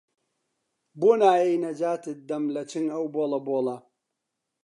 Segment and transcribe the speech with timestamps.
[0.99, 3.77] بۆ نایەی نەجاتت دەم لە چنگ ئەو بۆڵە بۆڵە